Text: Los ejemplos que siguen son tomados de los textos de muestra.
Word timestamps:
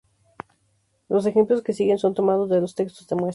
Los 1.09 1.27
ejemplos 1.27 1.61
que 1.61 1.73
siguen 1.73 1.99
son 1.99 2.15
tomados 2.15 2.49
de 2.49 2.59
los 2.59 2.73
textos 2.73 3.07
de 3.07 3.15
muestra. 3.15 3.29